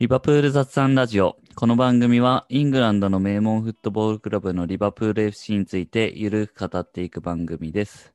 [0.00, 1.36] リバプール雑談ラジオ。
[1.54, 8.14] この番組はイングランドの名門フットボールクラブのリバプール FC についてゆるく語っていく番組です。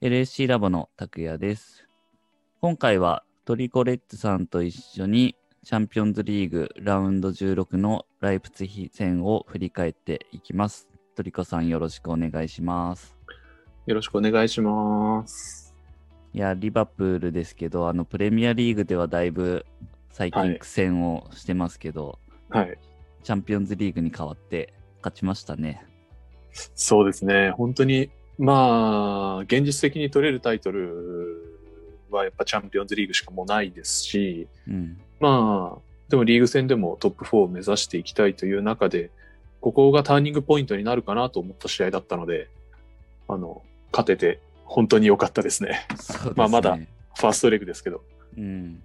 [0.00, 1.88] LSC ラボの拓也です。
[2.60, 5.34] 今回はトリコレッツさんと一緒に
[5.64, 10.86] チャンピオンズリーグラウンド16のライプツィヒ戦を振り返っていきます。
[11.16, 13.16] トリコさんよろしくお願いします。
[13.86, 15.74] よろしくお願いします。
[16.32, 19.66] いや、リバプールですけど、あのプレミアリーグではだいぶ
[20.12, 22.18] 最はい近苦戦をしてますけど、
[22.50, 22.78] はい。
[23.22, 25.84] チャンピオンズリーグに変わって勝ちましたね。
[26.74, 27.50] そうですね。
[27.50, 31.58] 本当に、まあ、現実的に取れるタイトル
[32.10, 35.00] はやっぱチャンピオンズリーグしかもうないですし、うん。
[35.18, 39.10] まあ、でもリーグ戦でもトップ4を目指していきたいという中で、
[39.60, 42.48] ここがターニングポイントになるかなと思った試合だったので、
[43.28, 45.86] あの、勝てて本当に良かったですね。
[45.96, 46.32] すね。
[46.36, 48.02] まあまだファーストレグですけど。
[48.36, 48.82] うん。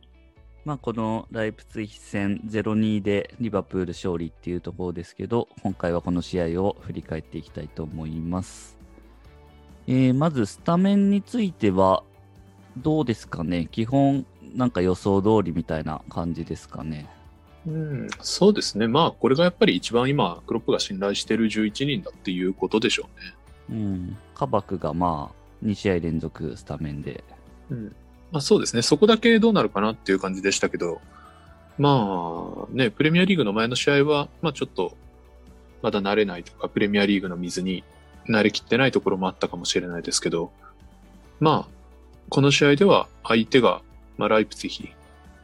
[0.68, 8.78] まあこのライプツィヒ戦0-2でリバプール勝利っていうところですけど、今回はこの試合を振り返っていきたいと思います。
[9.88, 12.04] えーまずスタメンについては
[12.76, 13.70] どうですかね？
[13.72, 14.26] 基本
[14.56, 17.08] なんか予想通りみたいな感じですかね？
[17.66, 18.90] うん、そうですね。
[18.90, 23.08] まあ、これがやっぱり一番今、クロップが信頼している11人だっていうことでしょ
[23.70, 23.80] うね。
[23.80, 24.18] うん。
[24.36, 27.24] カバクがまあ2試合連続スタメンで。
[27.70, 27.96] うん。
[28.32, 28.82] まあそうですね。
[28.82, 31.02] そこだけどうなるかなっていう感じでしたけど、
[31.78, 34.98] まあね、プレミアリーグの前の試合は、まあちょっと、
[35.82, 37.84] まだ慣れないとか、プレミアリーグの水に
[38.28, 40.52] 慣れきってないところもあったかもしれないですけど、
[41.40, 41.74] まあ、
[42.30, 43.82] この試合では相手が、
[44.18, 44.90] まあライプツィヒ、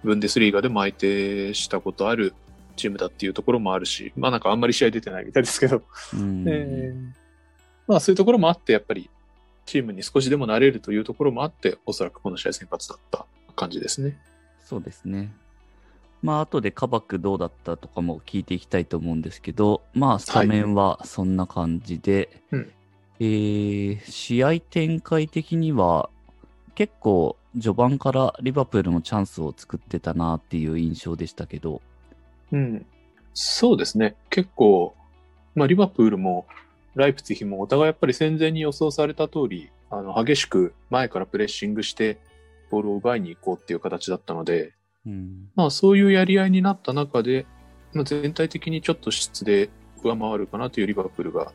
[0.03, 2.33] ブンデスリーガでも相手したことある
[2.75, 6.45] チームだっていうところもあるし、まあなんかあんまり試合出てないみたいですけど、うん。
[6.47, 7.23] えー
[7.87, 9.09] まあそういうところもあって、やっぱり
[9.65, 13.25] チームに少しでもなれるというところもあって、おそらくこの試合先発だった
[13.55, 14.17] 感じですね。
[14.63, 15.33] そうですね。
[16.21, 22.71] まあ、後でカバクどうだったとかも聞いていきたいと思うんですけど、まあ、スタメンはそんな感じで、うん
[23.19, 26.09] えー試合展開的には、
[26.75, 31.81] 結構、序盤からリバプールもチャンスを作ってたなっていう印象でしたけど、
[32.51, 32.85] うん。
[33.33, 34.15] そうですね。
[34.29, 34.95] 結構、
[35.55, 36.47] まあリバプールも
[36.95, 42.19] ライプツィヒもお互いやっぱり戦前に予想された通り、あの、激しく前からプレッシングして、
[42.69, 44.73] ボールを奪いに行こうっていう形だったので、
[45.05, 47.45] うん、まあそういうやり合いになった中で、
[47.93, 49.69] まあ、全体的にちょっと質で
[50.03, 51.51] 上回るかなというリバプールが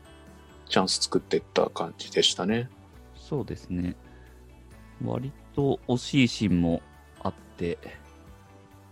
[0.69, 2.69] チャンス作っていった感じでしたね。
[3.15, 3.95] そうですね。
[5.03, 6.81] 割と惜しいシーンも
[7.21, 7.77] あって、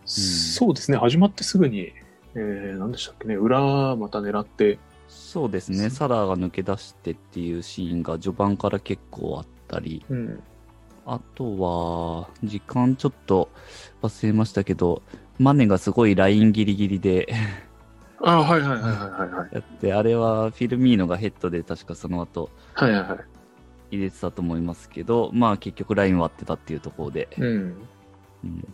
[0.06, 0.97] そうですね。
[0.97, 1.94] 始まってすぐに、
[2.35, 10.44] えー、何でしたっけね、裏また狙って、そうですね、サラーが抜け出してっていうシーンが序盤から結構あったり、うん。
[11.06, 13.50] あとは、時間ちょっと
[14.01, 15.01] 忘れましたけど、
[15.40, 17.28] マネがすごいラインギリギリで
[18.19, 19.50] あはいはいはいはいはいはい。
[19.53, 23.19] やって、あれはフィルミーノがヘッドで確かその後はいはいはい。
[23.91, 27.46] 入れてたと思いますけど、まあ結局ライン割ってたっていうところで、うん。
[28.44, 28.67] うん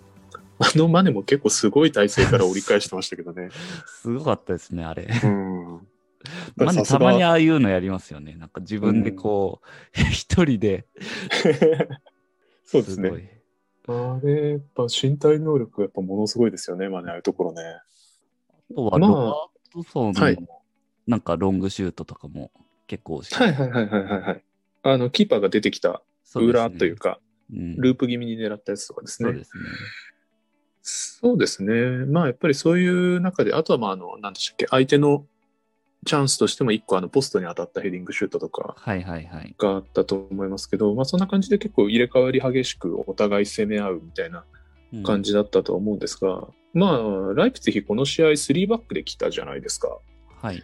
[0.59, 3.49] あのマネも結構すごい体勢から折り返してましたけどね。
[3.85, 5.09] すごかったですね、あれ。
[5.23, 5.62] うん。
[6.55, 8.35] マネさすがたまにああいうのやりますよね。
[8.35, 9.67] なんか自分でこう、
[10.11, 10.85] 一人で。
[12.65, 13.41] そうですね。
[13.87, 17.61] あれ、やっぱ身体能力がやっぱものすごいですよね、マネああいうところね。
[18.71, 20.47] あとはまあロバートソンはいの
[21.05, 22.51] なんかロングシュートとかも
[22.87, 24.43] 結構はいはいはいはいはいはい。
[24.83, 26.01] あの、キーパーが出てきた
[26.35, 29.29] 裏というか、うんループ気味に狙ったやつとかですね。
[29.29, 29.63] そうですね。
[30.81, 32.05] そうですね。
[32.07, 35.25] まあやっぱりそういう中で、あとはまああの、なんでしたっけ、相手の
[36.05, 38.75] チャンスとしても一個あのポストに当たったヘディングシュートとか。
[39.57, 44.43] があったと思いますけど、まあそんな感じで結構入れ替わり激しくお互い攻め合うみたいな
[44.93, 49.97] うん感じだったと思うんですが、まあライプツィヒこの試合3バックで来たじゃないですか。
[50.41, 50.63] はい。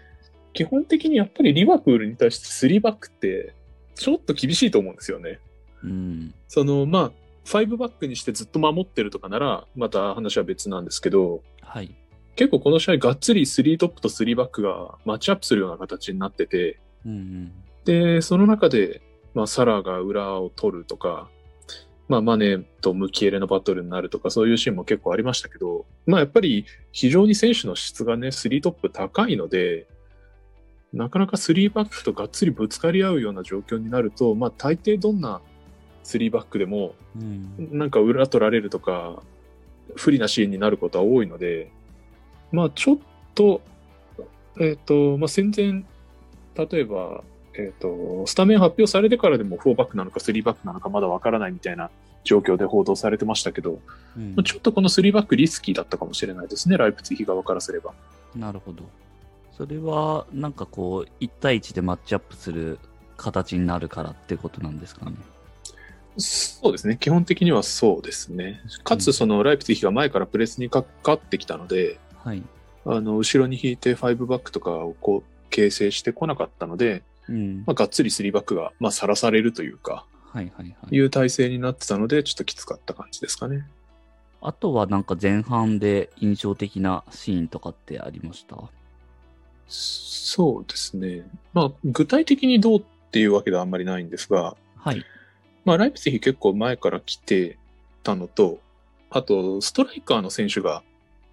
[0.53, 3.53] 基本的にやっぱりリバプールに対して3バックって
[3.95, 5.39] ちょっと厳しいと思うんですよね。
[5.83, 6.33] うん。
[6.47, 7.11] そのまあ
[7.45, 11.95] 5バックにしてずっと守ってるとかならまた話は別なんですけど、はい。
[12.40, 17.52] 結構この試合がっつり3トップと3バックがマッチアップするような形になってて、うんうん。
[17.84, 19.02] で、その中で、
[19.34, 21.30] まあ、サラが裏を取るとか、
[22.08, 26.64] まあ、マネとムキエレのバトルになるとか、そういうシーンも結構ありましたけど、まあ、やっぱり
[26.94, 29.88] 非常に選手の質がね、3トップ高いので、
[30.94, 35.41] なかなか3バックとがっつりぶつかり合うような状況になると、まあ、大抵どんな
[36.06, 37.78] 3バックでも、うん。
[37.78, 39.22] なんか裏取られるとか、
[39.97, 41.70] 不利なシーンになることは多いので、
[42.51, 42.97] まあちょっ
[43.35, 43.61] と、
[44.59, 45.84] えっ、と、まあ戦前、
[46.55, 47.23] 例えば、
[47.55, 51.90] えっ、と、スタメン発表されてからでも4バックなのか3バックなのかまだわからないみたいな
[52.23, 53.79] 状況で報道されてましたけど、
[54.17, 57.93] うんちょっとこの3バックリスキーだったかもしれないですね、ライプツィヒ側からすれば。
[58.35, 58.84] なるほど。
[59.57, 62.79] それは、なんかこう、1対1でマッチアップする
[63.17, 65.17] 形になるからってことなんですかね。
[66.17, 68.61] そうですね、基本的にはそうですね。
[68.84, 72.43] かつ、そのライプツィヒが前からプレスにかかってきたので、はい。
[72.85, 77.57] あの後ろに引いて5バックとかをこう形成してこなかったので、うん。
[77.66, 80.95] まあ、がっつり3バックがまあさらされるというか、はいはいはい。
[80.95, 83.67] いう体制になってたので、ちょっときつかった感じですかね。
[84.41, 88.55] あとはなんか前半で印象的なシーンとかってありました？
[89.67, 91.23] そうですね。
[91.53, 95.03] まあ、具体的にどうっていうわけではあんまりないんですが、はい。
[95.66, 97.57] まあ、ライプツィヒ結構前から来て
[98.01, 98.59] たのと、
[99.09, 100.83] あと、ストライカーの選手が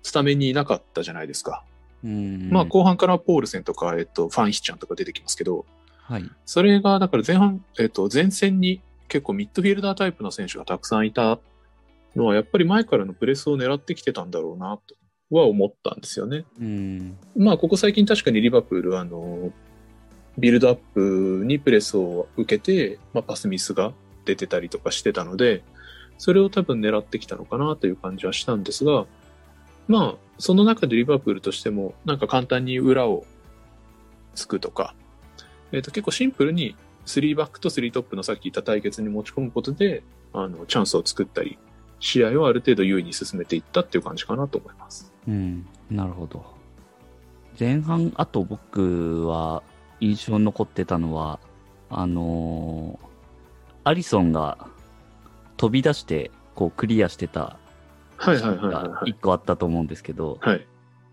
[0.06, 1.64] スタメンにいなかったじゃないですか。
[2.04, 2.48] うん。
[2.50, 5.66] まあ、後半からポールセンとか、えっと、ファンヒちゃんとか出てきますけど、
[6.02, 6.30] はい。
[6.44, 11.40] それが、だから前半、えっと、前線に結構ミッドフィールダータイプの選手がたくさんいた
[12.14, 14.94] のは、やっぱり前からのプレスを狙ってきてたんだろうな、と
[15.30, 16.44] は思ったんですよね。
[16.60, 17.18] うん。
[17.36, 19.50] まあ、ここ最近確かにリバプールは、あの、
[20.38, 23.92] ビルドアップにプレスを受けて、まあ、パスミスが
[24.24, 25.64] 出てたりとかしてたので、
[26.18, 29.06] それを多分狙ってきたのかなという感じはしたんですが、
[29.88, 33.24] まあ、その中でリバプールとしても、なんか簡単に裏を
[34.34, 34.94] つくとか、
[35.72, 40.02] えっ、と、結構シンプルに3バックと3トップのさっき言った対決に持ち込むことで、
[40.32, 41.58] あの、チャンスを作ったり、
[42.00, 45.12] 試合をある程度優位に進めていったっていう感じかなと思います。
[45.26, 45.66] うん。
[45.90, 46.44] なるほど。
[47.58, 49.62] 前半、あと僕は
[50.00, 51.40] 印象に残ってたのは、
[51.88, 53.06] あのー
[53.86, 54.66] アリソンが
[55.56, 57.56] 飛び出して、こうクリアしてた、
[58.16, 59.10] がはい。
[59.10, 60.66] 一個あったと思うんですけど、はい。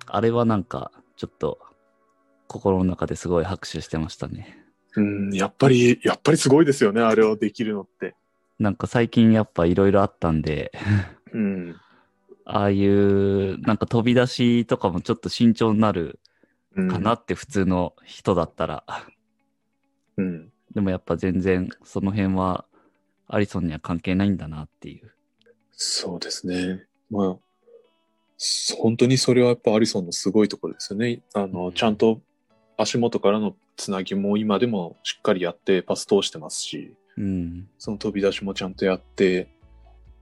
[0.05, 1.59] あれはなんか、ちょっと、
[2.47, 4.57] 心の中ですごい拍手してましたね。
[4.95, 8.15] うん、やっぱり、やっぱりすごいですよね、あれをできるのって。
[8.59, 10.71] なんか最近やっぱいろいろあったんで、
[11.33, 11.75] うん。
[12.45, 16.19] ああいう、なんか飛び出しとかもちょっと慎重になる
[16.75, 18.83] うんかなって普通の人だったら。
[20.17, 20.51] うん。
[20.73, 22.65] でもやっぱ全然その辺は
[23.27, 25.13] アリソンには関係ないんだなっていう。
[25.71, 26.85] そうですね。
[27.09, 27.35] まあ、
[28.37, 31.21] そ本当にそれはやっぱアリソンのすごいところですよね。
[31.33, 32.21] あの、うんちゃんと
[32.77, 37.67] 足元からのつなぎも今でもしっかりやってパス通してますし、うん。
[37.77, 39.47] その飛び出しもちゃんとやって、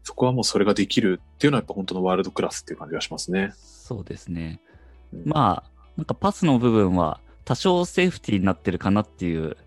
[0.04, 3.54] そこはもうそれができるっていうのはやっぱ本当のワールドクラスっていう感じがしますね。
[3.56, 4.60] そうですね。
[5.14, 9.58] うんまあ、なんかパスの部分は多少セーフティーになってるかなっていう。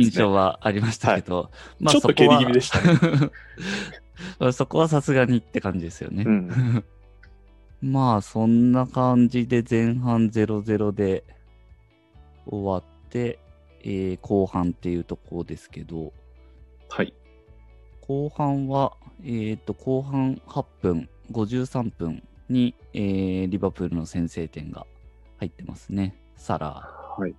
[0.00, 1.50] 印象はありましたけど、
[1.80, 3.30] まあちょっと蹴り気味でしたね。
[4.52, 6.24] そこはさすがにって感じですよね。
[6.26, 6.84] うん。
[7.82, 11.24] まあ、そんな感じで前半0-0で
[12.46, 13.38] 終わって、
[13.82, 16.12] えー後半っていうところですけど、
[16.88, 17.12] はい。
[18.00, 24.86] 後半は、えっ、と、後半8分、53分に、えーリバプールの先制点が
[25.38, 26.16] 入ってますね。
[26.36, 26.68] サラ
[27.18, 27.34] はい。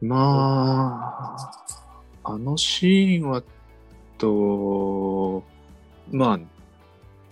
[0.00, 3.42] まあ、あのシーンは、
[4.18, 5.44] と、
[6.10, 6.40] まあ、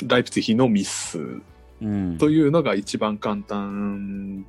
[0.06, 1.42] ライプツィヒのミスー。
[1.82, 2.18] うん。
[2.18, 4.44] というのが一番簡単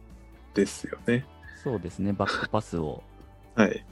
[0.54, 1.26] ですよね。
[1.64, 2.14] そうですね。
[2.14, 3.04] バックパスを、
[3.56, 3.86] はい。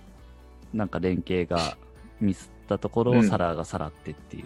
[0.73, 1.77] なんか連携が
[2.19, 4.45] ミスったところをうんサラーがさらってっていう。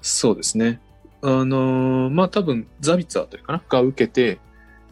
[0.00, 0.80] そうですね。
[1.22, 4.38] あのーまあ多分、ザビツァーというかな、が受けて、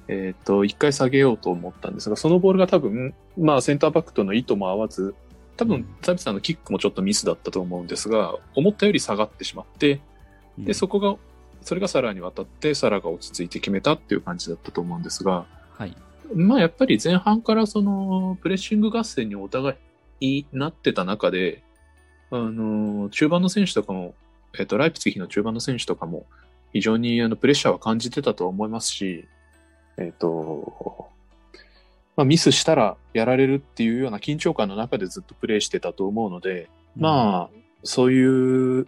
[0.09, 5.15] えっ、と、一回下げようと思ったんですが、そのボールが多分、まあセンターバックとの意図も合わず、
[5.57, 10.01] 多分うん、ザビツァーのキックもちょっとミスだったと思うんですが、思ったより下がってしまって、
[10.59, 11.17] うんで、そこが、
[11.63, 15.47] それがサラに渡って、サラが落ち着いて決めたっていう感じだったと思うんですが、
[15.77, 15.97] はい。
[16.35, 19.77] まあやっぱり前半からその、プレッシング合戦にお互
[20.21, 21.63] いなってた中で、
[22.31, 24.15] あの、中盤の選手とかも、
[24.59, 26.27] えっ、と、ライプツィヒの中盤の選手とかも、
[26.73, 29.29] 非常にあのプレッシャーは感じてたと思いますし、
[29.99, 31.09] えっ、と、
[32.17, 38.87] まあミスしたらやられるっていうような緊張感の中でずっとプレーしてたと思うので、まあ、そういう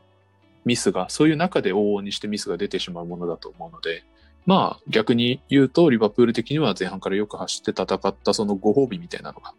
[0.64, 4.04] ミスが、そういう中で往々にしてミスが出てしまうものだと思うので、
[4.46, 9.52] まあ逆に言うと、リバプール的には前半からよく走って戦ったそのご褒美みたいなのが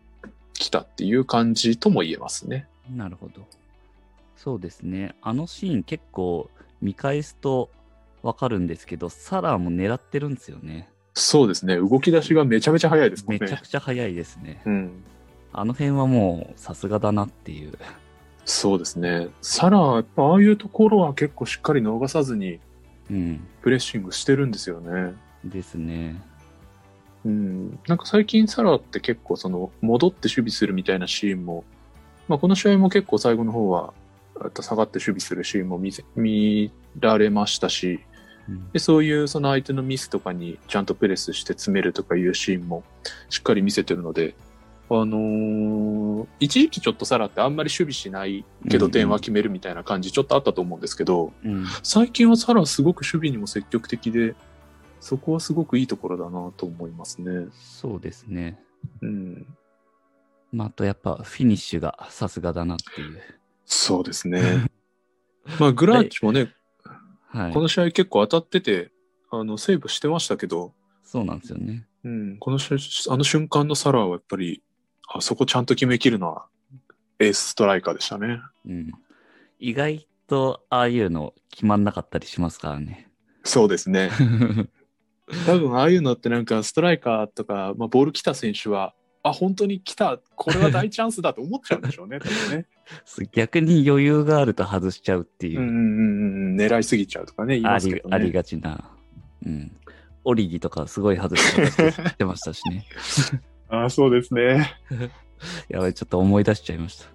[0.53, 2.67] 来たっていう感じとも言えますね。
[2.95, 3.45] なるほど。
[4.35, 5.15] そうですね。
[5.21, 6.49] あのシーン結構
[6.81, 7.69] 見返すと
[8.23, 10.89] わかるんですけど、サラーも狙ってるんですよね。
[11.19, 11.77] そうですね。
[11.77, 13.67] 動き出しがめちゃめちゃ早いですもんねめちゃく。
[13.67, 14.61] ちゃ早いですね。
[14.65, 15.03] うん。
[15.51, 17.73] あの辺はもうさすがだなっていう。
[18.45, 19.27] そうですね。
[19.41, 22.59] サラー、ああいうところは結構しっかり逃さずに
[23.09, 23.47] うん。
[23.61, 25.13] プレッシングしてるんですよね。
[25.43, 26.21] ですね。
[27.25, 27.79] うん。
[27.87, 31.65] なんか最近サラーって結構その戻って守備するみたいなシーンも、
[32.27, 33.93] まあこの試合も結構最後の方は、
[34.61, 38.08] 下がって守備するシーンも見せ見られましたし、うん
[38.73, 42.83] で、そういうその相手のミスとかにちゃんとプレスして詰めるとかいうシーンも
[43.29, 44.35] しっかり見せてるので、
[44.89, 54.35] あのー一時期ちょっとサラってあんまり守備しないけうんうんど点は決めるみたいな感じちょっとあったと思うんですけど、うん最近はサラはすごく守備にも積極的で、
[54.99, 57.47] そこはすごくいいところだなと思いますね。
[57.53, 58.59] そうですね。
[59.01, 59.45] うん。
[60.51, 63.21] まあ、あとやっぱフィニッシュがさすがだなっていう。
[63.65, 64.69] そうですね。
[65.59, 66.55] まあ、グラーチもね、はい
[67.31, 67.61] こ。
[67.61, 68.91] の試合結構当たってて、
[69.31, 71.85] あの、セーブしてましたけど、そうなんですよね。
[72.03, 74.63] うん、このあの瞬間のサラはやっぱり、
[75.07, 76.47] あそこちゃんと決めきるのは、
[77.19, 78.39] エースストライカーでしたね。
[78.65, 78.91] うん。
[79.59, 83.09] 意外とああいうの決まんなかったりしますからね。
[83.43, 84.11] そうですね。
[85.45, 92.67] 多分、ああいうのってなんか、ストライカーとか、まあ、ボール来た選手は、あ、本当に来た、これは大チャンスだと思っちゃうんでしょうね、多分ね。
[93.31, 98.17] 逆に余裕があると外しちゃうっていうう、んうんうんうん、狙いすぎちゃうとかね、言いあますけどね。
[98.17, 98.91] りありがちな。
[99.45, 99.71] うん。
[100.23, 102.85] オリギとかすごい外してましたしね。
[103.69, 104.73] ああ、そうですね。
[105.69, 107.05] やばい、ちょっと思い出しちゃいました。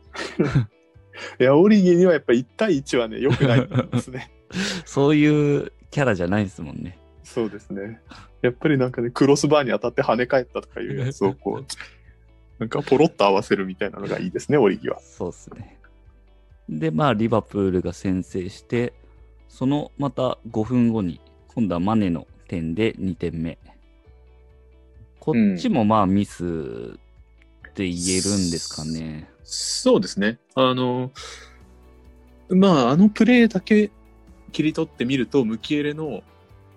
[1.38, 4.30] いや、オリギにはやっぱ1対1はね、良くないと思いますね。
[4.84, 6.98] そういうキャラじゃないですもんね。
[7.22, 8.00] そうですね。
[8.42, 11.66] やっぱりなんかね、クロスバーに当たって跳ね返ったとかいうやつをこう、
[12.58, 15.00] なんかポロッと合わせるみたいなのがいいですね、オリギは。
[15.00, 15.78] そうですね。
[16.68, 18.92] で、まあ、リバプールが先制して、
[19.48, 23.58] そのまた5分後に、今度はマネの点で2点目。
[25.20, 29.28] こっちもまあミスって言えるんですかね。
[29.42, 30.38] そうですね。
[30.54, 31.12] あの、
[32.48, 33.90] まあ、あのプレーだけ
[34.52, 36.22] 切り取ってみると、ムキエレの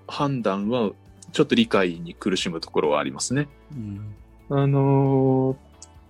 [0.07, 0.91] 判断は
[1.34, 3.48] ちょっと理解に苦しむところはありますね。
[3.74, 4.15] うん
[4.50, 5.67] あのー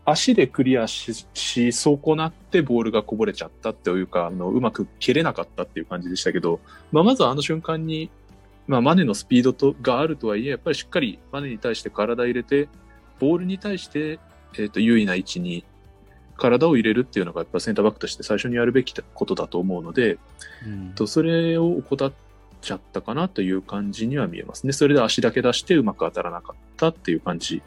[0.10, 6.62] 足でクリアし、し損なってボールがこぼれちゃったっていうか、あの、うまく蹴れなかったっていう感じでしたけど、
[6.94, 8.10] まあ、まずあの瞬間に、
[8.68, 12.70] まあ、マネのスピードとがあるとはいえ、やっぱりしっかりマネに対して体入れて、
[13.20, 14.20] ボールに対して、
[14.58, 15.66] えっ、と、優位な位置に
[16.38, 20.20] 体を入れるっていうのが、やっぱセンターバックとして最初にやるべきことだと思うので、
[20.66, 22.14] うんとそれを怠っ
[22.62, 24.72] ちゃったかなという感じには見えますね。
[24.72, 27.62] それで足だけ出してうまく当たらなかったっていう感じ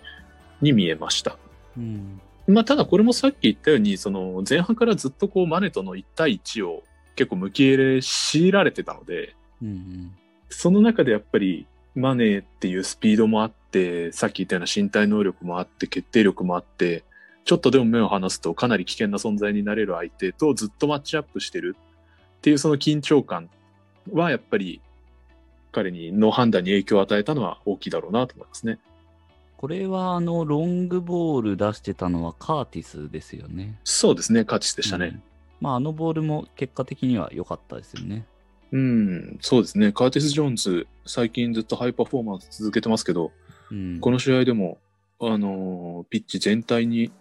[0.63, 1.37] に見えました。
[1.77, 6.83] うんまあ、ただこれもさっき言ったように、その前半からずっとこうマネとの1対1を
[7.17, 10.13] 結構向き入れ強いられてたので、うん
[10.53, 17.05] その中でやっぱりマネっていうスピードもあって、さっき言ったような身体能力もあって、決定力もあって、
[17.45, 21.77] ちょっとでも目を離すとかなり危険な存在になれる相手とずっとマッチアップしてる
[22.39, 23.49] っていうその緊張感
[24.13, 24.81] はやっぱり
[25.73, 28.79] 彼にの判断に影響を与えたのは大きいだろうなと思いますね。
[29.61, 33.79] これはあのロングボール出してたのはカーティスですよね。
[33.85, 35.07] そうですね、勝ちでしたね。
[35.07, 35.23] うん
[35.61, 38.25] まああのボールも結果的には良かったですよね。
[38.73, 39.93] うん、そうですね。
[39.93, 43.33] カーティス・ジョーンズ、最近ずっとハイパフォーマンス続けてますけど、
[43.71, 44.79] うん、この試合でも、
[45.21, 47.13] あのーピッチ全体に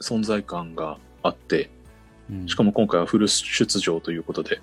[0.00, 1.70] 存在感があって、
[2.28, 4.60] うんしかも今回はフル出場ということで、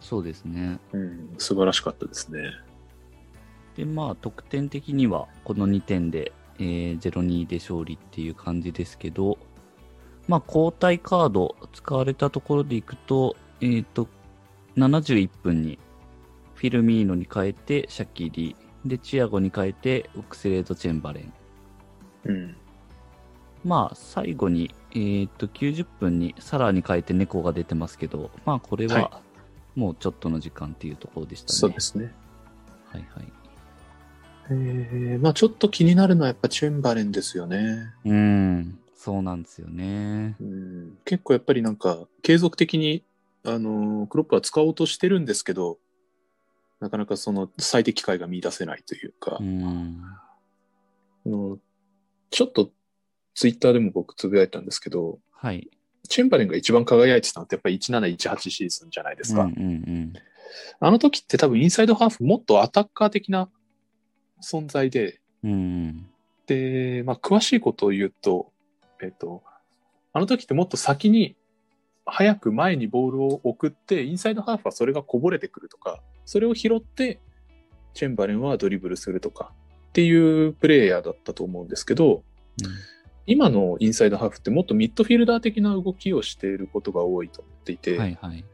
[0.00, 0.78] そうですね。
[0.94, 2.40] うん、素晴らしかったですね。
[3.76, 9.38] で、まあ、得点的には、この2点で、えー、0-2で勝利っていう感じですけど、
[10.28, 14.08] まあ、交代カード使われたところでいくと、えっ、と、
[14.76, 15.78] 71分に、
[16.54, 21.32] フィルミーノに変えて、シャキリ、で、チアゴに変えて、オクセレート・チェンバレン。
[22.24, 22.56] うん。
[23.64, 29.20] まあ、最後に、えっ、と、90分にサラーに変えて猫が出てますけど、まあ、これはは、
[29.74, 31.58] もうちょっとの時間っていうところでしたね。
[31.58, 32.12] そうですね。
[32.86, 33.32] はいはい。
[34.50, 37.92] えー、まあちょっと気になるのはやっぱチェンバレンですよね。
[38.04, 40.36] うん、そうなんですよね。
[40.40, 43.04] うん、結構やっぱりなんか、継続的に、
[43.44, 45.78] あのークロップは使おうとしてるんですけど、
[46.80, 50.02] なかなかその最適解が見出せないというか、うん。
[51.24, 51.58] あの
[52.30, 52.70] ちょっと
[53.34, 55.68] ツイッターでも僕つぶやいたんですけど、はい。
[56.08, 59.42] チェンバレンが一番輝いてたのってやっぱり1718シーズンじゃないですか。
[59.44, 60.12] うんうん
[60.80, 63.48] あの時って多分インサイドハーフもっとアタッカー的な
[64.42, 65.52] 存在で、うん。
[65.52, 66.06] うん
[66.46, 68.52] で、まあ詳しいことを言うと、
[69.00, 69.42] えっと、
[70.12, 71.36] あの時ってもっと先に
[72.04, 77.20] 早く前にボールを送って、インサイドハーフはそれがこぼれてくるとか、それを拾って、
[77.94, 79.52] チェンバレンはドリブルするとか
[79.88, 82.22] っていうプレイヤーだったと思うんですけど、
[83.26, 88.44] 今のインサイドハーフってもっとミッドフィルダー的な動きをしていることが多いと思っていて、はいはい。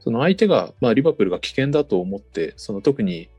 [0.00, 3.30] その相手が、まあ、リバプールが危険だと思って、その特に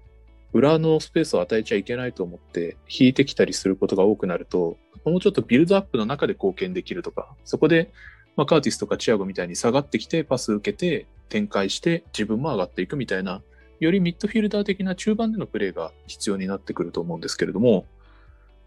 [0.54, 7.92] 裏のスペースを与えちゃいけないと思って、引いてきたりすることが多くなると、もうちょっとビルドアップの中で貢献できるとか、そこで、
[8.36, 13.42] まあ、カーティスとかチアゴみたいに下がってきて、パス受けて、展開して、自分も上がっていくみたいな、
[13.80, 17.86] よりミッドフィルダー的な中盤でのプレーが必要になってくると思うんですけれども、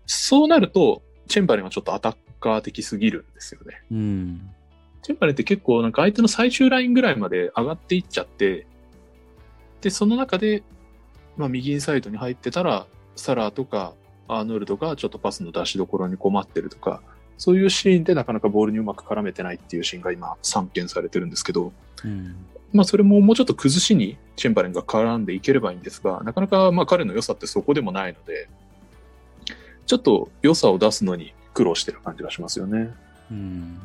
[0.07, 3.83] そうなると、チェンバレンはちょっとアタッカー的すぎるんですよね。
[3.91, 4.51] うん。
[5.03, 8.67] チェンバレンって結構なんか相手の最終ラインぐらいまで上がっていっちゃって、
[9.81, 10.63] で、その中で、
[11.37, 12.87] まあ右インサイドに入ってたら、
[13.17, 13.95] サラーとか
[14.29, 17.03] アーノルドがちょっとパスの出しどころに困ってるとか、
[17.39, 21.73] そういうシーンでなかなかボールにうまく絡めてないっていうシーンが今散見されてるんですけど、
[22.05, 22.37] うん。
[22.73, 28.49] まあそれももうちょっと崩しにチェンバレンが絡んでいければいいんですが、なかなかまあ彼の良さってそこでもないので、
[29.87, 32.95] ちょっと良さを出すのに苦労してる感じがしますよね。
[33.31, 33.81] うん。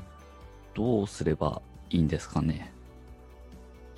[0.74, 2.72] どうすればいいんですかね。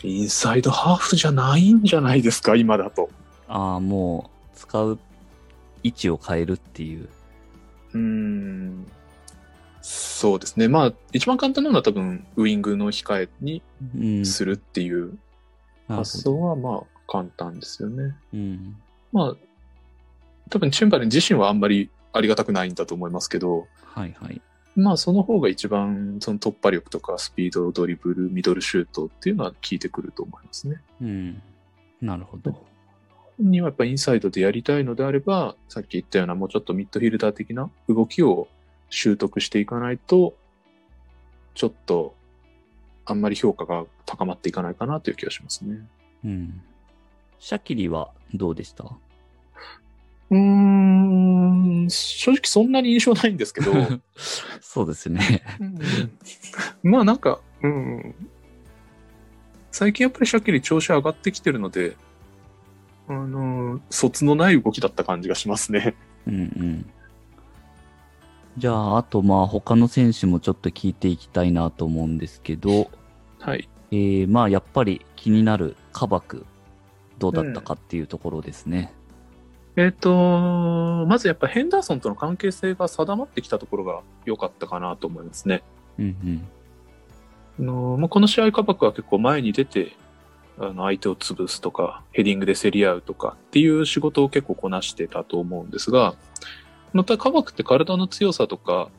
[0.02, 3.10] インサイドハーフじゃないんじゃないですか、今だと。
[3.50, 5.00] ああ、もう、使う
[5.84, 7.10] 位置を変えるっていう。
[7.94, 8.86] うーん。
[9.82, 10.68] そうですね。
[10.68, 13.62] まあ、一番簡単なのは多分、ウイングの控えに
[13.98, 14.26] うん。
[14.26, 15.18] するっていう
[15.88, 18.16] 発想はまあ簡単ですよね。
[18.34, 18.76] うん。
[19.12, 19.36] まあ、
[20.50, 24.42] 多分チェンバレン自身はあんまりありがたくないんだと思いますけど、はいはい。
[24.76, 30.82] まあその方が一番その突破力とかスピード、ドリブル、ミドルシュートっていうのは効いてくると思いますね。
[31.02, 31.42] うん。
[32.02, 32.69] なるほど。
[33.42, 38.50] 本人はやっぱインサイドでやりたいのであれば、さっき言ったようなもうちょっとミッドフィルダー的な動きを
[38.90, 40.36] 習得していかないと、
[41.56, 42.16] ちょっと
[43.06, 45.80] あんまり評価が高まっていかないかなという気がしますね。
[46.26, 46.62] うん。
[47.40, 48.84] シャキリはどうでした？
[48.84, 53.72] うーん、正直そんなに印象ないんですけど、
[54.62, 55.44] そうですね。
[56.84, 58.16] まあなんか、うん、
[59.72, 61.96] 最近やっぱりシャキリ調子上がってきてるので、
[63.10, 65.96] あの、卒のない動きだった感じがしますね。
[66.28, 66.90] うんうん。
[68.58, 72.92] じゃあ、あとまあ他の選手もちょっと聞いていきたいなと思うんですけど、
[73.40, 73.68] はい。
[73.92, 76.46] えー、まあやっぱり気になるカバク、
[77.18, 78.94] どうだったかっていうところですね。
[79.76, 85.64] えっ、と、まずやっぱヘンダーソンとの関係性が定まってきたところが良かったかなと思いますね。
[85.98, 86.48] うん
[87.60, 89.96] あのまあ、この試合カバクは結構前に出て、
[90.60, 96.16] あの相手を潰すとか、ヘディングで競り合うとかっていう仕事を結構こなしてたと思うんですが、
[96.94, 98.90] またカバクって体の強さとか、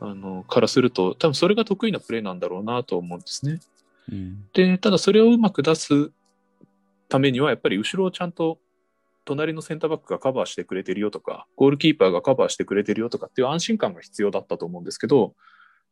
[0.00, 3.60] あの、からすると、多分それが得意なプレーなんだろうなと思うんですね。
[4.10, 4.14] うん。
[4.14, 4.48] うん。
[4.52, 6.10] で、ただそれをうまく出す
[7.08, 8.58] ためには、やっぱり後ろをちゃんと
[9.24, 15.34] 隣のセンターバックがカバーしてくれてるよとか、ゴールキーパーがカバーしてくれてるよとかっていう安心感が必要だったと思うんですけど、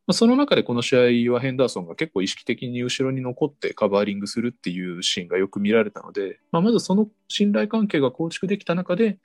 [0.07, 9.19] まあ、その中でこの試合はヘンダーソンが結構意識的に後ろに残ってカバーリングするっていうシーンがよく見られたので、まあ、まずその信頼関係が構築できた中で、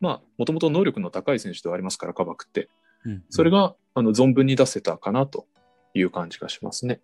[0.00, 2.68] まあ、もともと能力の高い選手ではありますから、カバークって。
[3.04, 5.46] うんそれが、あの、存分に出せたかなと
[5.94, 7.00] いう感じがしますね。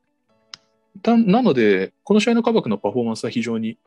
[1.00, 3.78] だなので、この試合のカバクのパフォーマンスは非常に、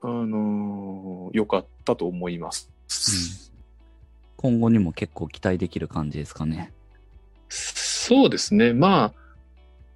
[0.00, 2.70] あのー良かったと思います。
[4.36, 6.72] 今後にも結構期待できる感じですかね。
[8.06, 8.74] そうですね。
[8.74, 9.14] ま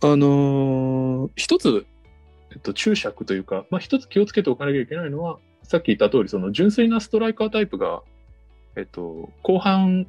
[0.01, 1.85] あ、あのー一つ、
[2.53, 8.01] えっと、注釈というか、まあ、一つ気をつけておかなきゃいけないのは、さっき言った通り、その純粋なストライカータイプが、
[8.77, 10.07] えっと、後半、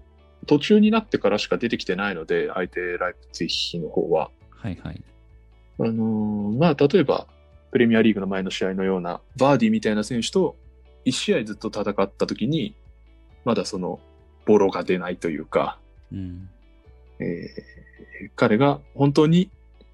[0.47, 4.31] 途中になってからしか出てきてないので、相手ライプツィヒの方は。
[4.51, 5.03] はいはい。
[5.79, 7.27] あのーまあ、例えば、
[7.71, 10.55] プレミアリーグの前の試合のような、バーディみたいな選手と、
[11.03, 12.75] 一試合ずっと戦った時に、
[13.43, 13.99] まだその、
[14.45, 15.79] ボロが出ないというか、
[16.13, 16.49] うん。
[17.19, 17.79] えー
[18.36, 19.49] 彼が本当に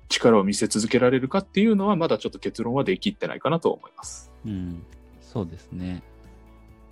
[0.10, 4.32] 力を見せ続けられるかっていうのは、まだちょっと結論はできってないかなと思います。
[4.46, 4.84] うん。
[5.22, 6.04] そうですね。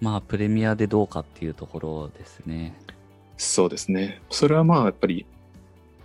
[0.02, 2.76] まあ、プレミアでどうかっていうところですね。
[3.38, 4.22] そうですね。
[4.30, 5.26] それはまあ、やっぱり、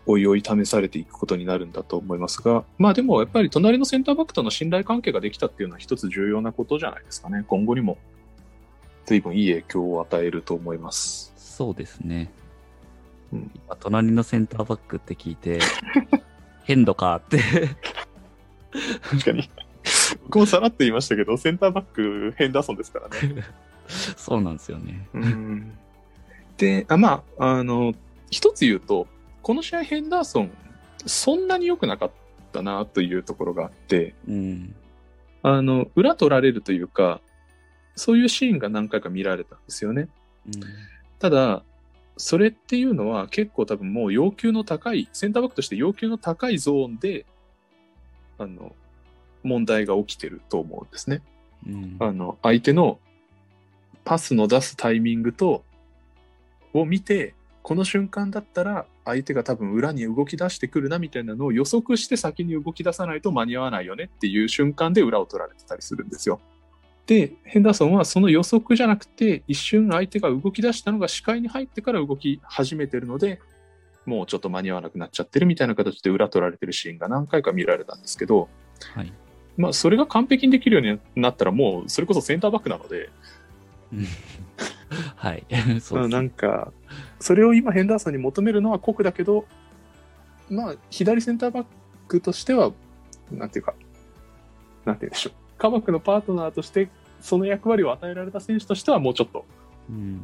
[0.07, 7.45] おいおい試されていくことになるんだと思いますが、まあでもやっぱり隣のセンターバックとの信頼関係ができたっていうのは一つ重要なことじゃないですかね。
[7.47, 7.99] 今後にも
[9.05, 11.35] 随分いい影響を与えると思います。
[11.37, 12.33] そうですね。
[13.33, 15.61] うん今隣のセンターバックって聞いて、
[16.65, 17.41] 変度かって。
[19.03, 19.51] 確かに。
[20.25, 23.45] 僕もさらっと言いましたけど、センターバック、ヘンダーソンですからね。
[23.89, 25.09] そうなんですよね。
[25.15, 25.73] うん
[26.59, 27.95] で、あまあ、あの、
[28.31, 29.07] 一つ言うと、
[29.43, 30.51] この試合ヘンダーソン、
[31.07, 32.11] そんなに良くなかっ
[32.53, 34.75] たなというところがあって、うん。
[35.43, 37.21] あの、裏取られるというか、
[37.95, 40.09] そういうシーンが何回か見られたんですよね。
[40.47, 40.61] うん
[41.19, 41.65] ただ、
[42.19, 47.25] それっていうのは結構多分もう要求の高い、センターバックとして要求の高いゾーンで、
[48.39, 48.75] あの、
[49.43, 51.23] 問題が起きてると思うんですね。
[51.67, 52.99] うんあの、相手の
[54.05, 55.65] パスの出すタイミングと、
[56.75, 66.41] を見て、この瞬間だったら相手が多分裏に動き出してくるなみたいなのを予測して先に動き出さないと間に合わないよねっていう瞬間で裏を取られてたりするんですよ。
[67.09, 73.41] で、ヘンダーソンはその予測じゃなくて一瞬相手が動き出したのが視界に入ってから動き始めてるので、
[74.05, 78.51] もうちょっと間に合わなくなっちゃってるみたいな形で裏取られてるシーンが何回か見られたんですけど、
[78.95, 79.13] はい。
[79.57, 83.09] まあそれが完璧にできるようになったらもうそれこそセンターバックなので、
[85.17, 85.47] はい。
[85.81, 86.75] そうなんか、
[87.21, 89.47] それを今ヘンダーソンに求めるのは酷だけど、
[90.51, 91.67] まあ、左センターバッ
[92.07, 92.73] クとしては、
[93.31, 93.75] なんていうか、
[94.85, 95.48] なんて言うんでしょう。
[95.59, 96.89] カバックのパートナーとして、
[97.21, 99.45] その役割を与えられた選手としては、もうちょっと、
[99.91, 100.21] うん。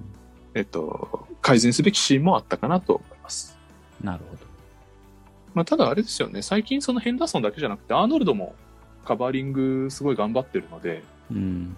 [0.55, 3.59] えっと、改善すべきシーンもあったかなと思います。
[4.03, 4.43] なるほど。
[5.55, 8.55] まあ、ただあれですよね、最近そのヘンダーソンだけじゃなくて、アーノルドも
[9.05, 11.77] カバーリングすごい頑張ってるので、うん。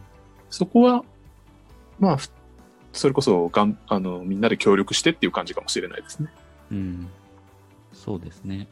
[0.50, 1.04] そこは、
[1.98, 2.28] まあ、ふ
[2.92, 6.30] それこそがんあの、みんなで協力してっていう感じかもしれないですね。
[6.70, 7.08] うん。
[7.92, 8.68] そうですね。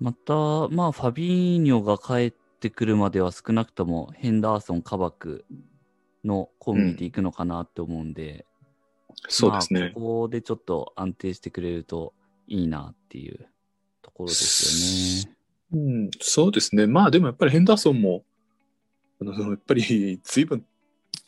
[0.00, 0.34] また、
[0.68, 5.44] まあ、ファビーニョが帰ってくるまでは少なくともヘンダーソン、カバク
[6.24, 8.44] のコンビで行くのかなって思うんで、
[9.28, 9.80] そうですね。
[9.80, 12.14] まあ、ここでちょっと安定してくれると
[12.46, 13.46] いいなっていう
[14.02, 15.38] ところですよね。
[15.72, 16.86] うん、そうですね。
[16.86, 18.24] まあでもやっぱりヘンダーソンも、
[19.20, 20.64] あのやっぱり随分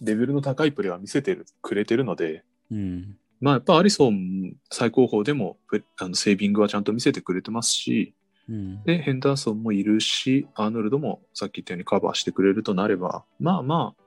[0.00, 3.16] レベルの高いプレーは見せてるくれてるので、うん。
[3.40, 8.14] まあやっぱアリソン最高峰でもプあのセービングはちゃんと見せてくれてますし、
[8.50, 8.82] うん。
[8.82, 14.02] で、ヘンダーソンもいるし、アーノルドもさっき言ったようにカバーしてくれるとなれば、まあまあ、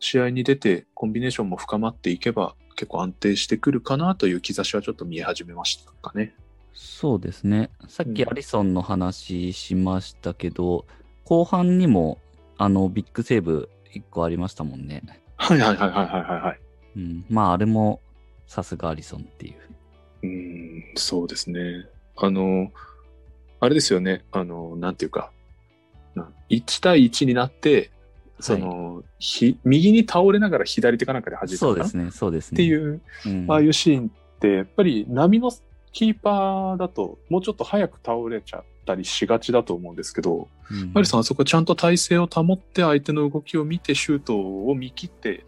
[0.00, 6.34] 試合に出てコンビネーションも深まっていけば結構安定してくるかなという兆しはちょっと見え始めましたかね。
[6.74, 7.70] そうですね。
[7.88, 10.86] さっきうんアリソンの話しましたけど、
[11.24, 12.18] 後半にも
[12.56, 15.02] あのビッグセーブ1個ありましたもんね。
[15.36, 16.60] はいはいはいはいはいはいはい。
[16.96, 17.24] うん。
[17.28, 18.00] まああれも
[18.46, 19.54] さすがアリソンっていう。
[20.22, 21.86] うーん、そうですね。
[22.16, 22.70] あの、
[23.60, 24.24] あれですよね。
[24.32, 25.30] あの、なんていうか、
[26.14, 27.90] な1対1になって、
[28.40, 32.56] その、ひ右に倒れながら左手かなんかで弾いたそうですね、そうですね。
[32.56, 35.50] っていう、うん、ああいうシーンって、やっぱり波の
[35.92, 45.44] キーパーだと、もうちょっと早く倒れちゃったりしがちだと思うんですけど、うんマリさん、あそこちゃんと体勢を保って相手の動きを見てシュートを見切って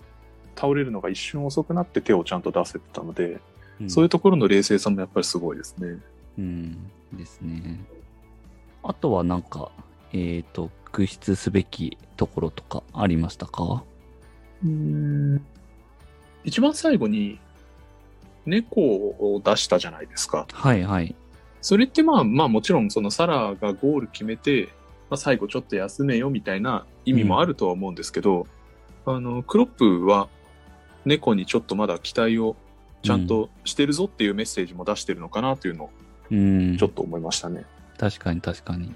[0.56, 3.38] 倒れるのが一瞬遅くなって手をちゃんと出せてたので、
[3.80, 5.98] うんそういうところの冷静さもやっぱりすごいですね。
[6.38, 7.80] うん、ですね。
[8.82, 9.70] あとはなんか、
[10.12, 13.84] えっ、と、屈出すべきところとかありましたか？
[14.64, 15.44] うん
[16.44, 17.38] 一番最後に
[18.44, 20.46] 猫を出したじゃないですか。
[20.52, 21.14] はいはい。
[21.60, 24.70] それってまあまあもちろんそのサラがゴール決めて、
[25.10, 28.46] まあ、最後ちょっと休めよみたいな意味もあるとは思うんですけど、
[29.06, 30.28] あの、クロップは
[31.04, 32.56] 猫にちょっとまだ期待を
[33.02, 35.90] ちゃんとしてるぞっていうメッセージも出してるのかなというのを
[36.30, 37.64] うん、ちょっと思いましたね。
[38.00, 38.94] 確かに確かに。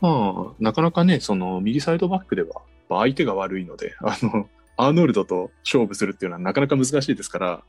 [0.00, 7.64] まあ、なかなかね、その右サイドバックではまあ相手が悪いので、 あの、アーノルドと勝負するっていうのはなかなか難しいですから、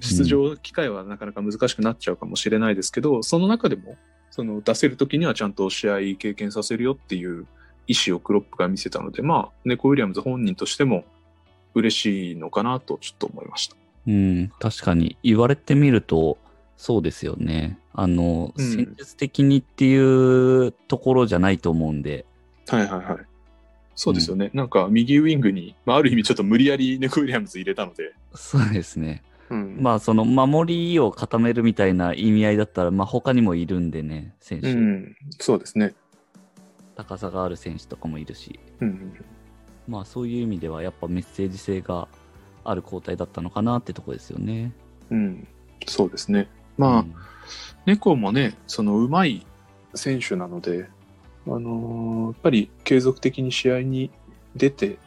[0.00, 3.96] 出場機会はなかなか難しくなっちゃうかもしれないですけど、その中でも、
[4.30, 7.46] その出せる時にはちゃんと試合経験させるよっていう
[7.88, 11.04] 意思をクロップが見せたので、まあ、ネコ・ウィリアムズ本人としても
[11.74, 13.76] 嬉しいのかなとちょっと思いました。
[14.06, 16.38] うん、確かに言われてみると、
[16.78, 17.78] そうですよね。
[17.92, 19.96] あの、うん戦術的にってい
[20.66, 22.24] うところじゃないと思うんで、
[22.68, 23.26] はいはいはい。
[23.96, 24.50] そうですよね。
[24.54, 29.24] なんか右ウィングに、まあ、ある意味ちょっと無理やりネコ・ウィリアムズ入れたので、そうですね。
[29.50, 34.72] うんまあ、その守りを固めるみたいな意味合いだったら、まあ、他にもいるんでね、選手。
[34.72, 35.94] うん、そうですね。
[36.94, 39.14] 高さがある選手とかもいるし、うん、
[39.88, 42.08] まあ、そういう意味では、やっぱメッセージ性が
[42.62, 44.72] ある交代だったのかなってとこですよね。
[45.10, 45.48] うん、
[45.86, 46.48] そうですね。
[46.78, 47.04] まあ、
[47.84, 49.46] 猫もね、その上手い
[49.94, 50.88] 選手なので、
[51.46, 54.10] あのーやっぱり継続的に試合に
[54.54, 54.98] 出て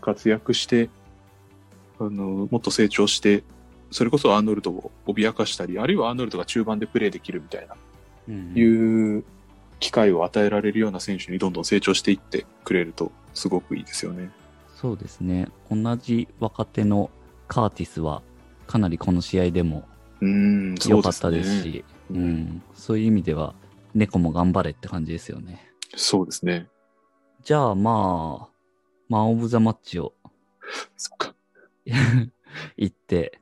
[0.00, 0.88] 活躍して、
[2.00, 3.44] あのーもっと成長して、
[3.90, 7.76] それこそアーノルドを脅かしたり、あるいはアーノルドが中盤でプレーできるみたいな、
[8.28, 9.24] うん、いう
[9.80, 14.30] 機会を与えられるような選手にどんどん成長していってくれると、すごくいいですよね。
[14.74, 15.48] そうですね。
[15.70, 17.10] 同じ若手の
[17.48, 18.22] カーティスは、
[18.66, 19.84] かなりこの試合でも
[20.88, 23.54] 良かったうですし、ううんん、そういう意味では、
[23.94, 25.70] 猫も頑張れって感じですよね。
[25.96, 26.68] そうですね。
[27.42, 28.54] じゃあまあ、
[29.08, 30.14] マン・オブ・ザ・マッチを
[30.96, 31.34] そっか。
[31.84, 33.40] 言って、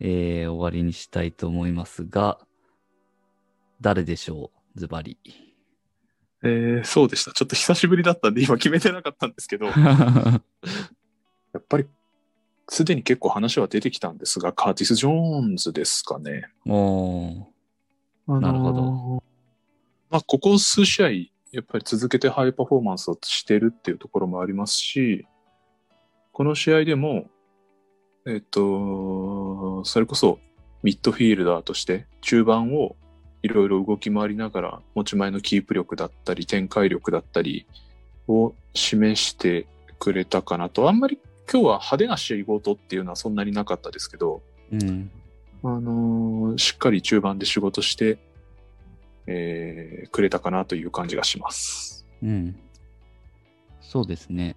[0.00, 2.38] えー終わりにしたいと思いますが、
[3.80, 4.80] 誰でしょう？
[4.80, 5.18] ズバリ。
[6.44, 7.32] えー、そうでした。
[7.32, 10.40] ちょっと久しぶりだったんで今決めてなかったんですけど、 や
[11.58, 11.86] っぱり、
[12.68, 16.48] すでに結構話は出てきたんですが、カーティス・ジョーンズですかね。
[16.66, 17.44] おー。
[18.28, 19.22] あのーなるほど。
[20.10, 21.08] まあ、ここ数試合、
[21.52, 25.26] やっぱり続けてハイパフォーマンスをしてるっていうところもありますし、
[26.32, 27.28] この試合でも、
[28.26, 30.38] えっと、それこそ
[30.82, 32.96] ミッドフィールダーとして中盤を
[33.42, 37.66] いろいろ動き回りながら持ち前のキープ力だったり展開力だったり
[38.28, 39.66] を示して
[39.98, 40.88] くれたかなと。
[40.88, 41.18] あんまり
[41.50, 45.10] 今日は派手な仕事っていうのはそんなになかったですけど、うん。
[45.64, 48.18] あのーしっかり中盤で仕事して、
[49.26, 52.06] えーくれたかなという感じがします。
[52.22, 52.56] うん。
[53.80, 54.56] そうですね。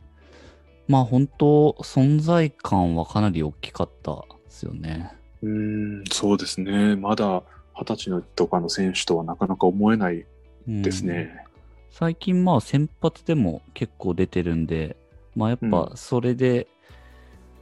[0.87, 5.13] まあ本当、存在感はかなり大きかったですよね。
[5.41, 6.97] うーん、そうですね。
[6.97, 10.25] まだ二十歳のとかの選手とはなかなか思えない
[10.67, 11.45] うんですね。
[11.89, 14.97] 最近まあ先発でも結構出てるんで、
[15.35, 16.67] まあやっぱそれで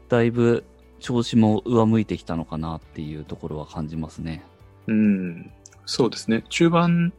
[0.08, 0.64] だいぶ
[1.00, 4.44] 調子も上向いてきたのかなっていうところは感じますね。
[4.88, 5.52] うん、
[5.86, 6.44] そうですね。
[6.50, 7.14] 中盤、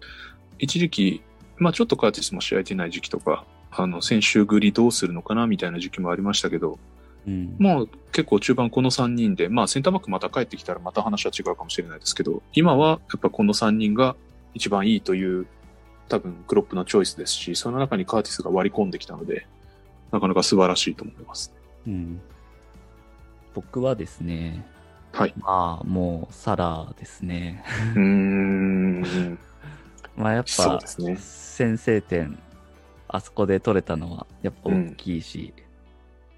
[0.58, 1.22] 一時期、
[1.56, 6.78] まあちょっとカーティスも試合出ない時期とか、あの、選手繰りどうするのかなみたいな時期もありましたけど、
[7.26, 7.56] うん。
[7.58, 14.16] もう結構中盤この3人で、まあセンターバックまた帰ってきたらまた話は違うかもしれないですけど、今はやっぱこの3人が
[14.54, 15.46] 一番いいという
[16.08, 19.46] 多分クロップのチョイスですし、その中にカーティスが割り込んできたので、
[20.12, 21.52] なかなか素晴らしいと思います。
[21.86, 22.20] うん。
[23.54, 24.66] 僕はですね、
[25.12, 25.34] はい。
[25.38, 27.64] まあもうサラーですね。
[27.94, 29.38] うーん。
[30.16, 31.16] まあやっぱね。
[31.16, 32.38] 先制点、
[33.08, 35.52] あそこで取れたのはやっぱ大きいし、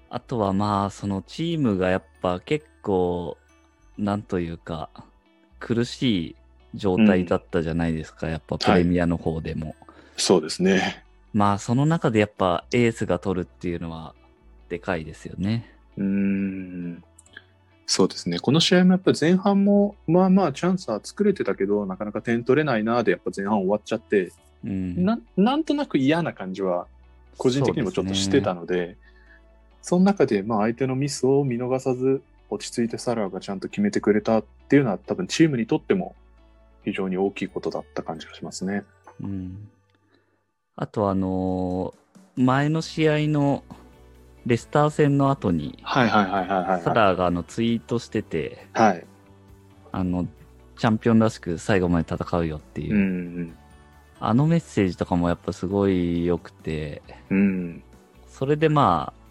[0.09, 3.37] あとはまあそのチームがやっぱ結構、
[3.97, 4.89] なんというか、
[5.59, 6.35] 苦しい
[6.75, 9.75] 状態だったじゃないですか、やっぱプレミアの方でも。
[10.17, 11.02] そうですね。
[11.33, 14.13] まあその中でやっぱエースが取るっていうのは
[14.69, 15.69] でかいですよね。
[15.97, 17.03] うーん。
[17.85, 18.39] そうですね。
[18.39, 24.31] この試合もやっぱり前半も、まあまあチャンスは作れてたけど、なかなか点取れないなで、やっぱ前半終わっちゃって、
[24.63, 25.03] うん。
[25.03, 26.87] ななんとなく嫌な感じは、
[27.37, 28.97] 個人的にもちょっとしてたので、
[29.81, 36.15] その中でまあ相手のミスを見逃さず、落ち着いてサラーがちゃんと決めてくれたっていうのは多分チームにとっても
[36.85, 38.83] 非常に大きいことだった感じがしますね。
[39.21, 39.69] うん。
[40.75, 42.03] あとあのー
[42.35, 43.63] 前の試合の
[44.45, 49.05] レスター戦の後に、はいはいはいはいはい、サラーがあのツイートしてて、はい。
[49.91, 50.27] あの、
[50.77, 53.55] チャンピオンらしく最後まで戦うよっていう、うん。
[54.19, 57.83] あのメッセージとかもやっぱすごい良くて、うん。
[58.27, 59.21] それでまあ、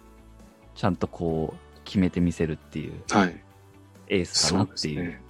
[0.76, 3.42] ちゃんとこう、決めてみせるっていうはい。
[4.08, 5.20] エースかなっていう、ね。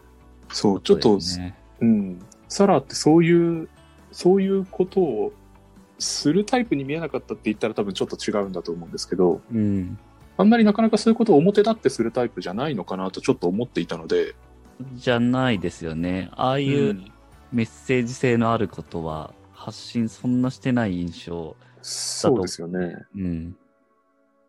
[0.50, 2.18] そう、ちょっと、ね、うん。
[2.48, 3.68] サラってそういう、
[4.12, 5.32] そういうことを
[6.02, 9.98] するタイプに見えなかったって言ったら多分ちょっと違うんだと思うんですけど、うん。
[10.36, 14.34] あんまりなかなかそういうことを表立ってするタイプじゃないのかなとちょっと思っていたので、
[14.94, 16.30] じゃないですよね。
[16.32, 17.12] ああいううん
[17.52, 21.54] メッセージ性のあることは、発信そんなしてない印象。
[21.82, 22.96] そうですよね。
[23.14, 23.56] うん。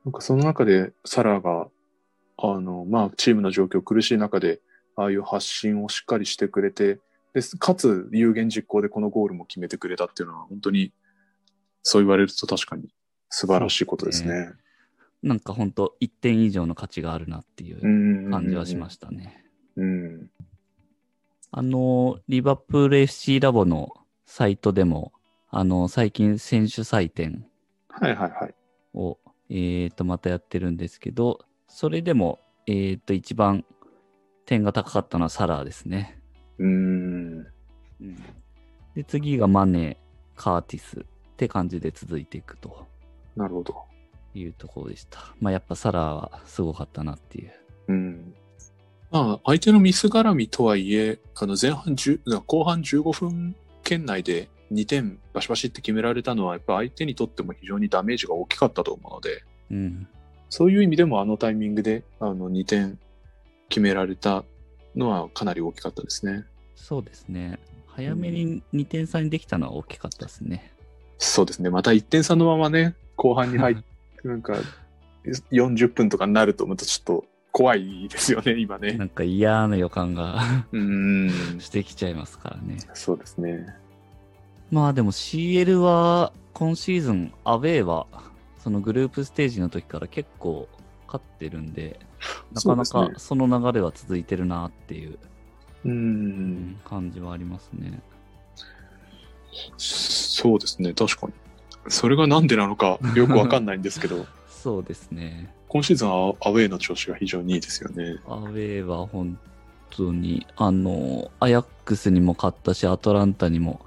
[0.05, 1.67] なんかその中でサラが、
[2.37, 4.61] あの、まあ、チームの状況苦しい中で、
[4.95, 6.99] ああいう発信をしっかりしてくれて、
[7.33, 10.93] で、かつ有言実行でこのゴールも決めてくれたっていうのは、本当に、
[11.83, 12.89] そう言われると確かに
[13.29, 14.53] 素晴らしいことですね。
[15.21, 19.43] なんかほんと1点以上の価値があるなっていううん感じはしましたね。
[19.75, 20.29] うん。
[21.51, 23.93] あの、リバプール FC ラボの
[24.25, 25.13] サイトでも、
[25.49, 27.45] あの、最近選手採点
[27.89, 28.55] はいはいはい。
[28.93, 29.19] を、
[29.49, 33.65] えっ、と、またやってるんですけど、それでも、えっ、と、一番
[34.45, 36.19] 点が高かったのはサラーですね。
[36.57, 37.47] うーん。
[38.95, 39.97] で、次がマネー、
[40.35, 42.87] カーティスって感じで続いていくと
[43.35, 43.75] なるほど。
[44.35, 45.33] いうところでした。
[45.39, 47.51] まあ、やっぱサラーはすごかったなっていう。
[47.89, 48.33] うん。
[49.11, 60.07] まあ、相手のミス絡みとはいえ、あの前半10、後半15分圏内で2点バシバシって決められたのは、やっぱ相手にとっても非常にダメージが大きかったと思うので、うん。
[60.49, 62.99] そういう意味でもあのタイミングであの2点
[63.69, 64.43] 決められた
[64.95, 66.45] のはかなり大きかったですね。
[66.75, 67.59] そうですね。
[67.87, 70.72] 早めに2点差にできたのは大きかったですね。
[71.23, 71.69] そうですね。
[71.69, 73.83] また1点差のままね、後半に入って、
[74.27, 74.53] なんか
[75.51, 78.93] 40分とかになると思うとちょっと怖いですよね、 今ね。
[78.93, 80.41] なんか嫌な予感が。
[81.59, 82.77] してきちゃいますからね。
[82.93, 83.65] そうですね。
[84.71, 88.07] まあでも CL は今シーズンアウェーは
[88.57, 90.67] そのグループステージの時から結構
[91.05, 91.99] 勝ってるんで、
[92.53, 95.17] なかなかその流れは続いてるなっていう。
[96.85, 98.01] 感じはありますね。
[100.33, 101.33] そうですね、確かに。
[101.89, 105.53] それがなんでなのかよくわかんないんですけど、 そうですね。
[105.67, 108.17] 今シーズンはアウェーの調子が非常にいいですよね。
[108.27, 109.37] アウェーは本
[109.91, 113.79] 当に、あの、アヤックスにも勝ったし、アトランタにも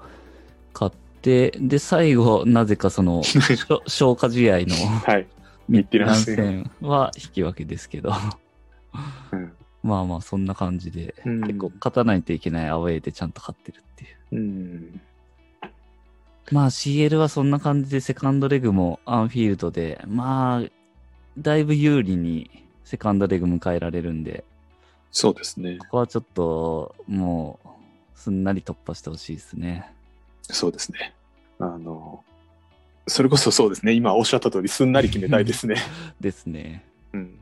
[0.73, 3.23] 勝って、で、最後、なぜかその、
[3.87, 5.27] 消化試合のはい。
[5.67, 8.13] ミッ戦は引き分けですけど、
[9.33, 9.51] うん。
[9.83, 14.35] まあまあ、そんな感じで、うん結構勝たないといけないアウェーでちゃんと勝ってるっていう。
[14.35, 15.01] うん。
[16.51, 20.69] まあ CL はそんな感じでセカンドレグもアンフィールドで、まあ、
[21.37, 22.49] だいぶ有利に
[22.85, 24.43] セカンドレグ迎えられるんで、
[25.11, 25.87] そうですねこ。
[25.91, 27.67] こはちょっともう、
[28.15, 29.91] すんなり突破してほしいですね。
[30.43, 31.13] そうですね。
[31.59, 32.23] あの、
[33.07, 33.93] それこそそうですね。
[33.93, 35.75] 今おっしゃった通り、すんなり決めたいですね。
[36.19, 36.85] ですね。
[37.13, 37.39] うん。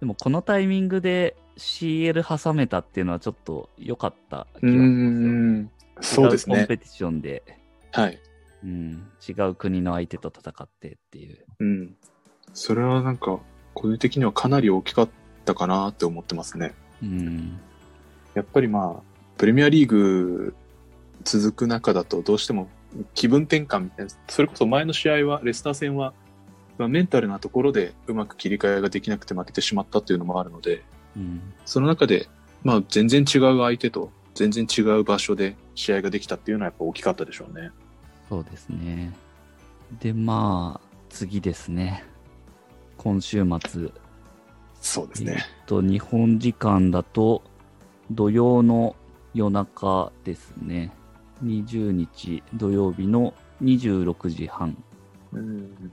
[0.00, 5.32] でもこのタイミングで CL 挟めたっていうのはちょっと良かった気うがしますよ。
[5.32, 5.70] ん。
[6.00, 6.56] そうですね。
[6.56, 7.42] コンペティションで、
[7.92, 8.20] はい。
[8.64, 11.44] うん、違う国の相手と戦ってっていう。
[11.60, 11.96] うん。
[12.54, 13.38] それはなんか、
[13.74, 15.08] 個人的にはかなり大きかっ
[15.44, 16.74] たかなって思ってますね。
[17.02, 17.58] うん、
[18.34, 19.02] やっぱりまあ、
[19.36, 20.54] プレミアリーグ
[21.24, 22.68] 続く中だとどうしても
[23.14, 26.14] 気分転換みたいな、それこそ前の試合は、レスター戦は、
[26.78, 30.82] まあ、メンタルなところでうまく切り替えができなくて負けてしまったっていうのもあるので、
[31.16, 32.28] うん、その中で、
[32.62, 37.70] まあ全然違う相手と全然違う場所で試合ができたっていうのはやっぱ大きかったでしょうね。
[38.28, 39.12] そうですね。
[40.00, 42.04] で、まあ、次ですね。
[42.96, 43.90] 今週末。
[44.80, 47.42] そうですえっと、日本時間だと、
[48.10, 48.94] 土曜の
[49.34, 50.92] 夜中ですね。
[51.44, 54.82] 20日土曜日の26時半、
[55.32, 55.92] うん。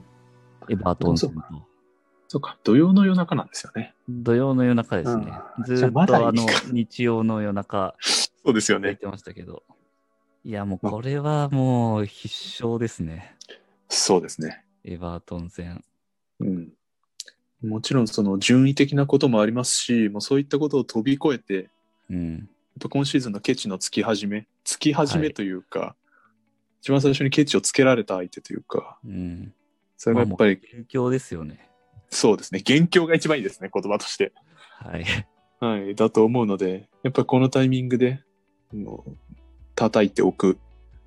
[0.70, 1.42] エバートン戦と。
[2.28, 3.94] そうか、土曜の夜中なんですよね。
[4.08, 5.32] 土曜の夜中ですね。
[5.58, 8.88] うんずーっとあのか、日曜の夜中、そうですよね。
[8.88, 9.62] やってましたけど。
[10.46, 12.28] いや、もうこれはもう必
[12.62, 13.34] 勝ですね。
[13.88, 14.62] そうですね。
[14.84, 15.82] エバートン戦。
[16.40, 16.68] うん。
[17.62, 21.70] もちろんその順位的なこともありますし、もうそういったことを飛び越えて、
[22.10, 22.48] うん。
[22.90, 25.96] 今シーズンのケチのつき始め、つき始はいめというか、
[26.82, 29.54] 一番最初にケチをつけられた相手というか、うん。
[29.96, 31.70] それがやっぱり、勉強ですよね。
[32.10, 34.34] そうですね、元凶が一番いいですね、言葉として。
[34.68, 35.04] はい。
[35.60, 38.22] はい、だと思うので、やっぱこのタイミングで、
[39.74, 40.58] 叩いておく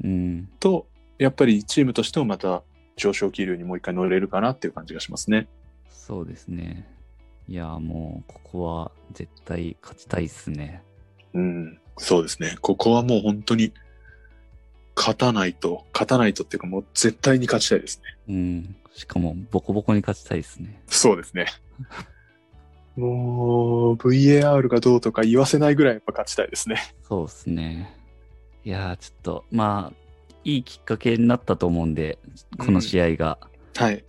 [0.03, 0.49] うん。
[0.59, 2.63] と、やっぱりチームとしてもまた
[2.95, 5.47] 上昇気流にもう一回乗れるかなっていう感じがしますね。
[5.89, 6.87] そうですね。
[7.47, 10.83] いや、もう、ここは絶対勝ちたいっすね。
[11.33, 12.57] うん、そうですね。
[12.61, 13.73] ここはもう本当に
[14.95, 18.33] 勝たないと、勝たないとっていうかもう絶対に勝ちたいですね。
[18.33, 18.75] うん。
[18.93, 20.81] しかも、ボコボコに勝ちたいっすね。
[20.87, 21.45] そうですね。
[22.95, 26.81] もう、VAR がどうとか言わせないぐらいやっぱ勝ちたいですね。
[27.07, 27.96] そうっすね。
[28.67, 29.95] いやー、ちょっと、まあ、
[30.43, 32.19] いいきっかけになったと思うんで、
[32.57, 33.37] この試合が。
[33.77, 34.03] はい。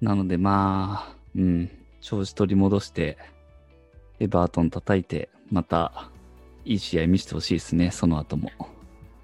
[0.00, 3.18] なので、まあ、うん、調子取り戻して、
[4.18, 6.10] エバートン叩いて、また、
[6.64, 8.50] いい試合見せてほしいですね、その後も。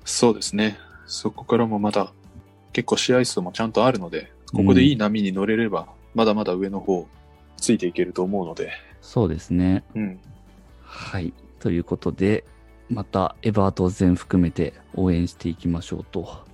[0.05, 0.77] そうですね。
[1.07, 2.12] そこからもまだ
[2.75, 7.09] 結構試合数もちゃんとあるので、ここでいい波に乗れれば、まだまだ上の方
[7.57, 8.70] ついていけると思うので、
[9.01, 9.83] そうですね。
[9.94, 10.20] うん。
[10.83, 11.33] はい。
[11.59, 12.44] ということで、
[12.94, 16.44] またエバートン含めて応援していきましょうと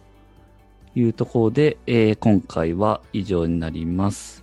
[0.95, 4.43] いうところで、えー今回は以上になります。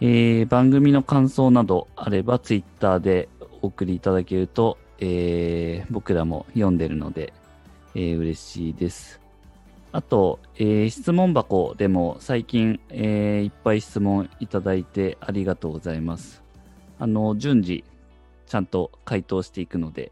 [0.00, 3.28] えー番組の感想などあればツイッターで
[3.60, 7.34] お送りいただけると、えー僕らも読んでるので、
[7.94, 9.20] えー嬉しいです。
[9.92, 16.42] あと、えー質問箱でも最近、えーいっぱい質問いただいてありがとうございます。
[16.98, 17.84] あの、順次、
[18.46, 20.10] ちゃんと回答していくので、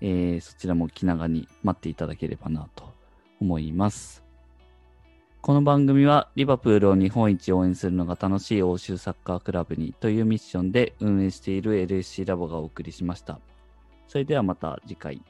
[0.00, 2.92] えーそちらも気長に待っていただければなと
[3.40, 4.24] 思います。
[5.40, 13.40] この番組はリバプールを日本一応援するのが楽しい欧州サッカークラブにというミッションで運営している LSC ラボがお送りしました。
[14.08, 15.22] それではまた次回。